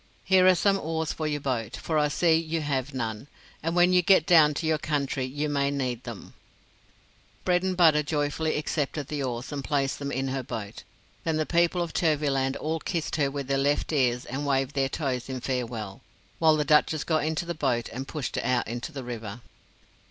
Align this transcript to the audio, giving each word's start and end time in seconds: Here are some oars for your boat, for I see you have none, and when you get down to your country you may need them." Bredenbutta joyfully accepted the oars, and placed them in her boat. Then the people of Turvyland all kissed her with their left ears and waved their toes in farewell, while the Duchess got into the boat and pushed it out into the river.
Here 0.23 0.47
are 0.47 0.55
some 0.55 0.79
oars 0.79 1.13
for 1.13 1.27
your 1.27 1.41
boat, 1.41 1.77
for 1.77 1.99
I 1.99 2.07
see 2.07 2.33
you 2.35 2.61
have 2.61 2.91
none, 2.91 3.27
and 3.61 3.75
when 3.75 3.93
you 3.93 4.01
get 4.01 4.25
down 4.25 4.55
to 4.55 4.65
your 4.65 4.79
country 4.79 5.23
you 5.25 5.47
may 5.47 5.69
need 5.69 6.05
them." 6.05 6.33
Bredenbutta 7.45 8.01
joyfully 8.03 8.57
accepted 8.57 9.09
the 9.09 9.21
oars, 9.21 9.51
and 9.51 9.63
placed 9.63 9.99
them 9.99 10.11
in 10.11 10.29
her 10.29 10.41
boat. 10.41 10.81
Then 11.23 11.37
the 11.37 11.45
people 11.45 11.83
of 11.83 11.93
Turvyland 11.93 12.55
all 12.55 12.79
kissed 12.79 13.17
her 13.17 13.29
with 13.29 13.45
their 13.45 13.59
left 13.59 13.93
ears 13.93 14.25
and 14.25 14.43
waved 14.43 14.73
their 14.73 14.89
toes 14.89 15.29
in 15.29 15.39
farewell, 15.39 16.01
while 16.39 16.55
the 16.57 16.65
Duchess 16.65 17.03
got 17.03 17.23
into 17.23 17.45
the 17.45 17.53
boat 17.53 17.87
and 17.89 18.07
pushed 18.07 18.35
it 18.37 18.43
out 18.43 18.67
into 18.67 18.91
the 18.91 19.03
river. 19.03 19.41